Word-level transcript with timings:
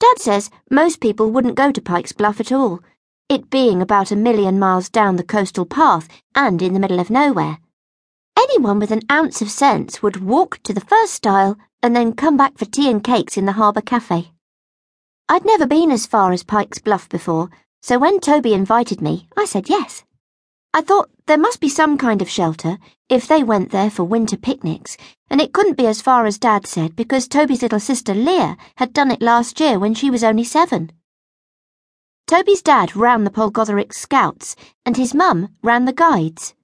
Dad 0.00 0.18
says 0.18 0.50
most 0.70 1.00
people 1.00 1.30
wouldn't 1.30 1.54
go 1.54 1.70
to 1.70 1.80
Pike's 1.80 2.12
Bluff 2.12 2.40
at 2.40 2.50
all, 2.50 2.80
it 3.28 3.50
being 3.50 3.82
about 3.82 4.10
a 4.10 4.16
million 4.16 4.58
miles 4.58 4.88
down 4.88 5.16
the 5.16 5.22
coastal 5.22 5.66
path 5.66 6.08
and 6.34 6.60
in 6.62 6.72
the 6.72 6.80
middle 6.80 6.98
of 6.98 7.10
nowhere. 7.10 7.58
Anyone 8.36 8.78
with 8.78 8.90
an 8.90 9.02
ounce 9.12 9.42
of 9.42 9.50
sense 9.50 10.02
would 10.02 10.24
walk 10.24 10.58
to 10.62 10.72
the 10.72 10.80
first 10.80 11.12
stile 11.12 11.58
and 11.82 11.94
then 11.94 12.14
come 12.14 12.36
back 12.36 12.56
for 12.56 12.64
tea 12.64 12.90
and 12.90 13.04
cakes 13.04 13.36
in 13.36 13.44
the 13.44 13.52
harbour 13.52 13.82
cafe. 13.82 14.32
I'd 15.28 15.44
never 15.44 15.66
been 15.66 15.90
as 15.90 16.06
far 16.06 16.32
as 16.32 16.42
Pike's 16.42 16.78
Bluff 16.78 17.08
before, 17.08 17.50
so 17.82 17.98
when 17.98 18.20
Toby 18.20 18.54
invited 18.54 19.00
me, 19.02 19.28
I 19.36 19.44
said 19.44 19.68
yes. 19.68 20.02
I 20.72 20.82
thought 20.82 21.10
there 21.26 21.36
must 21.36 21.60
be 21.60 21.68
some 21.68 21.98
kind 21.98 22.22
of 22.22 22.30
shelter 22.30 22.78
if 23.08 23.26
they 23.26 23.42
went 23.42 23.72
there 23.72 23.90
for 23.90 24.04
winter 24.04 24.36
picnics, 24.36 24.96
and 25.28 25.40
it 25.40 25.52
couldn't 25.52 25.76
be 25.76 25.86
as 25.86 26.00
far 26.00 26.26
as 26.26 26.38
Dad 26.38 26.64
said 26.64 26.94
because 26.94 27.26
Toby's 27.26 27.62
little 27.62 27.80
sister 27.80 28.14
Leah 28.14 28.56
had 28.76 28.92
done 28.92 29.10
it 29.10 29.20
last 29.20 29.58
year 29.58 29.80
when 29.80 29.94
she 29.94 30.10
was 30.10 30.22
only 30.22 30.44
seven. 30.44 30.92
Toby's 32.28 32.62
dad 32.62 32.94
ran 32.94 33.24
the 33.24 33.30
Polgotheric 33.30 33.92
Scouts, 33.92 34.54
and 34.86 34.96
his 34.96 35.12
mum 35.12 35.48
ran 35.64 35.86
the 35.86 35.92
Guides. 35.92 36.54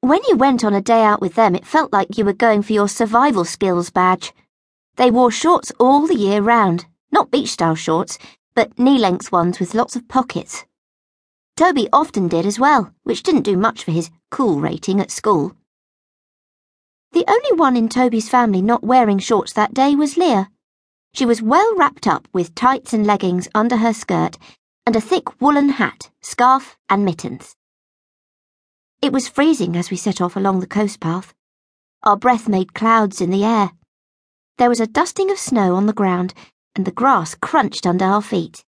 When 0.00 0.20
you 0.28 0.36
went 0.36 0.64
on 0.64 0.74
a 0.74 0.80
day 0.80 1.04
out 1.04 1.20
with 1.20 1.36
them, 1.36 1.54
it 1.54 1.64
felt 1.64 1.92
like 1.92 2.18
you 2.18 2.24
were 2.24 2.32
going 2.32 2.62
for 2.62 2.72
your 2.72 2.88
survival 2.88 3.44
skills 3.44 3.90
badge. 3.90 4.32
They 4.96 5.12
wore 5.12 5.30
shorts 5.30 5.70
all 5.78 6.08
the 6.08 6.16
year 6.16 6.42
round, 6.42 6.86
not 7.12 7.30
beach 7.30 7.50
style 7.50 7.76
shorts, 7.76 8.18
but 8.54 8.76
knee 8.76 8.98
length 8.98 9.30
ones 9.30 9.60
with 9.60 9.74
lots 9.74 9.94
of 9.94 10.08
pockets. 10.08 10.64
Toby 11.60 11.90
often 11.92 12.26
did 12.26 12.46
as 12.46 12.58
well, 12.58 12.90
which 13.02 13.22
didn't 13.22 13.42
do 13.42 13.54
much 13.54 13.84
for 13.84 13.90
his 13.90 14.10
cool 14.30 14.62
rating 14.62 14.98
at 14.98 15.10
school. 15.10 15.54
The 17.12 17.26
only 17.28 17.52
one 17.52 17.76
in 17.76 17.90
Toby's 17.90 18.30
family 18.30 18.62
not 18.62 18.82
wearing 18.82 19.18
shorts 19.18 19.52
that 19.52 19.74
day 19.74 19.94
was 19.94 20.16
Leah. 20.16 20.48
She 21.12 21.26
was 21.26 21.42
well 21.42 21.76
wrapped 21.76 22.06
up 22.06 22.26
with 22.32 22.54
tights 22.54 22.94
and 22.94 23.06
leggings 23.06 23.46
under 23.54 23.76
her 23.76 23.92
skirt 23.92 24.38
and 24.86 24.96
a 24.96 25.02
thick 25.02 25.38
woolen 25.38 25.68
hat, 25.68 26.10
scarf, 26.22 26.78
and 26.88 27.04
mittens. 27.04 27.54
It 29.02 29.12
was 29.12 29.28
freezing 29.28 29.76
as 29.76 29.90
we 29.90 29.98
set 29.98 30.22
off 30.22 30.36
along 30.36 30.60
the 30.60 30.66
coast 30.66 30.98
path. 30.98 31.34
Our 32.04 32.16
breath 32.16 32.48
made 32.48 32.72
clouds 32.72 33.20
in 33.20 33.28
the 33.28 33.44
air. 33.44 33.72
There 34.56 34.70
was 34.70 34.80
a 34.80 34.86
dusting 34.86 35.30
of 35.30 35.36
snow 35.36 35.74
on 35.74 35.84
the 35.84 35.92
ground, 35.92 36.32
and 36.74 36.86
the 36.86 36.90
grass 36.90 37.34
crunched 37.34 37.86
under 37.86 38.06
our 38.06 38.22
feet. 38.22 38.64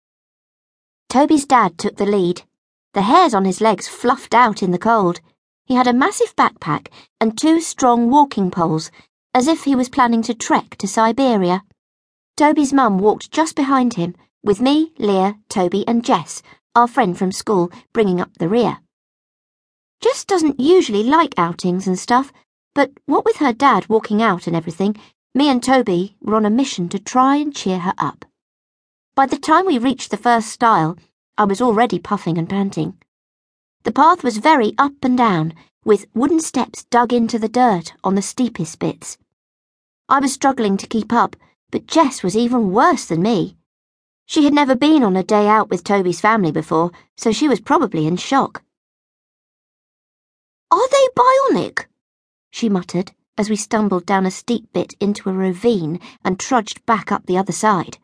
Toby's 1.10 1.44
dad 1.44 1.76
took 1.76 1.96
the 1.96 2.06
lead. 2.06 2.44
The 2.94 3.02
hairs 3.02 3.34
on 3.34 3.44
his 3.44 3.60
legs 3.60 3.86
fluffed 3.86 4.34
out 4.34 4.62
in 4.62 4.70
the 4.70 4.78
cold. 4.78 5.20
He 5.66 5.74
had 5.74 5.86
a 5.86 5.92
massive 5.92 6.34
backpack 6.36 6.88
and 7.20 7.36
two 7.36 7.60
strong 7.60 8.10
walking 8.10 8.50
poles, 8.50 8.90
as 9.34 9.46
if 9.46 9.64
he 9.64 9.74
was 9.74 9.88
planning 9.88 10.22
to 10.22 10.34
trek 10.34 10.76
to 10.76 10.88
Siberia. 10.88 11.62
Toby's 12.36 12.72
mum 12.72 12.98
walked 12.98 13.30
just 13.30 13.54
behind 13.54 13.94
him, 13.94 14.14
with 14.42 14.60
me, 14.60 14.92
Leah, 14.98 15.36
Toby, 15.48 15.86
and 15.86 16.04
Jess, 16.04 16.42
our 16.74 16.86
friend 16.86 17.18
from 17.18 17.32
school, 17.32 17.70
bringing 17.92 18.20
up 18.20 18.38
the 18.38 18.48
rear. 18.48 18.78
Jess 20.00 20.24
doesn't 20.24 20.60
usually 20.60 21.02
like 21.02 21.34
outings 21.36 21.86
and 21.86 21.98
stuff, 21.98 22.32
but 22.74 22.92
what 23.06 23.24
with 23.24 23.36
her 23.36 23.52
dad 23.52 23.88
walking 23.88 24.22
out 24.22 24.46
and 24.46 24.54
everything, 24.54 24.96
me 25.34 25.48
and 25.48 25.62
Toby 25.62 26.16
were 26.22 26.36
on 26.36 26.46
a 26.46 26.50
mission 26.50 26.88
to 26.88 26.98
try 26.98 27.36
and 27.36 27.54
cheer 27.54 27.80
her 27.80 27.94
up. 27.98 28.24
By 29.14 29.26
the 29.26 29.36
time 29.36 29.66
we 29.66 29.78
reached 29.78 30.10
the 30.10 30.16
first 30.16 30.48
stile, 30.48 30.96
I 31.38 31.44
was 31.44 31.62
already 31.62 32.00
puffing 32.00 32.36
and 32.36 32.48
panting. 32.48 32.98
The 33.84 33.92
path 33.92 34.24
was 34.24 34.38
very 34.38 34.74
up 34.76 35.04
and 35.04 35.16
down, 35.16 35.54
with 35.84 36.08
wooden 36.12 36.40
steps 36.40 36.82
dug 36.90 37.12
into 37.12 37.38
the 37.38 37.48
dirt 37.48 37.92
on 38.02 38.16
the 38.16 38.22
steepest 38.22 38.80
bits. 38.80 39.18
I 40.08 40.18
was 40.18 40.32
struggling 40.32 40.76
to 40.78 40.88
keep 40.88 41.12
up, 41.12 41.36
but 41.70 41.86
Jess 41.86 42.24
was 42.24 42.36
even 42.36 42.72
worse 42.72 43.04
than 43.04 43.22
me. 43.22 43.56
She 44.26 44.42
had 44.42 44.52
never 44.52 44.74
been 44.74 45.04
on 45.04 45.14
a 45.14 45.22
day 45.22 45.46
out 45.46 45.70
with 45.70 45.84
Toby's 45.84 46.20
family 46.20 46.50
before, 46.50 46.90
so 47.16 47.30
she 47.30 47.46
was 47.46 47.60
probably 47.60 48.08
in 48.08 48.16
shock. 48.16 48.64
Are 50.72 50.88
they 50.88 51.06
bionic? 51.16 51.86
She 52.50 52.68
muttered 52.68 53.12
as 53.36 53.48
we 53.48 53.54
stumbled 53.54 54.04
down 54.04 54.26
a 54.26 54.32
steep 54.32 54.72
bit 54.72 54.94
into 54.98 55.30
a 55.30 55.32
ravine 55.32 56.00
and 56.24 56.40
trudged 56.40 56.84
back 56.84 57.12
up 57.12 57.26
the 57.26 57.38
other 57.38 57.52
side. 57.52 57.98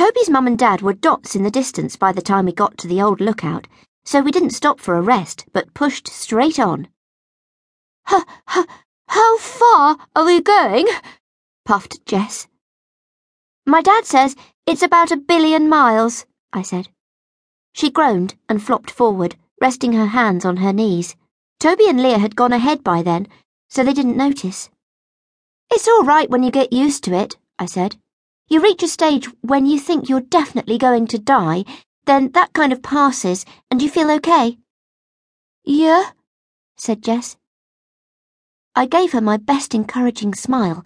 Toby's 0.00 0.30
mum 0.30 0.46
and 0.46 0.58
dad 0.58 0.80
were 0.80 0.94
dots 0.94 1.36
in 1.36 1.42
the 1.42 1.50
distance 1.50 1.94
by 1.94 2.10
the 2.10 2.22
time 2.22 2.46
we 2.46 2.52
got 2.52 2.78
to 2.78 2.88
the 2.88 3.02
old 3.02 3.20
lookout, 3.20 3.66
so 4.02 4.22
we 4.22 4.30
didn't 4.30 4.54
stop 4.54 4.80
for 4.80 4.94
a 4.94 5.02
rest, 5.02 5.44
but 5.52 5.74
pushed 5.74 6.08
straight 6.08 6.58
on. 6.58 6.88
H- 8.10 8.24
h- 8.56 8.64
how 9.08 9.36
far 9.36 9.98
are 10.16 10.24
we 10.24 10.40
going? 10.40 10.88
puffed 11.66 12.02
Jess. 12.06 12.48
My 13.66 13.82
dad 13.82 14.06
says 14.06 14.36
it's 14.64 14.82
about 14.82 15.10
a 15.10 15.18
billion 15.18 15.68
miles, 15.68 16.24
I 16.50 16.62
said. 16.62 16.88
She 17.74 17.90
groaned 17.90 18.36
and 18.48 18.62
flopped 18.62 18.90
forward, 18.90 19.36
resting 19.60 19.92
her 19.92 20.06
hands 20.06 20.46
on 20.46 20.56
her 20.56 20.72
knees. 20.72 21.14
Toby 21.58 21.86
and 21.90 22.02
Leah 22.02 22.20
had 22.20 22.36
gone 22.36 22.54
ahead 22.54 22.82
by 22.82 23.02
then, 23.02 23.28
so 23.68 23.84
they 23.84 23.92
didn't 23.92 24.16
notice. 24.16 24.70
It's 25.70 25.86
all 25.86 26.04
right 26.04 26.30
when 26.30 26.42
you 26.42 26.50
get 26.50 26.72
used 26.72 27.04
to 27.04 27.12
it, 27.12 27.36
I 27.58 27.66
said. 27.66 27.98
You 28.50 28.60
reach 28.60 28.82
a 28.82 28.88
stage 28.88 29.28
when 29.42 29.64
you 29.64 29.78
think 29.78 30.08
you're 30.08 30.20
definitely 30.20 30.76
going 30.76 31.06
to 31.06 31.18
die, 31.18 31.64
then 32.06 32.32
that 32.32 32.52
kind 32.52 32.72
of 32.72 32.82
passes 32.82 33.46
and 33.70 33.80
you 33.80 33.88
feel 33.88 34.10
okay. 34.10 34.58
Yeah, 35.64 36.10
said 36.76 37.00
Jess. 37.04 37.36
I 38.74 38.86
gave 38.86 39.12
her 39.12 39.20
my 39.20 39.36
best 39.36 39.72
encouraging 39.72 40.34
smile 40.34 40.84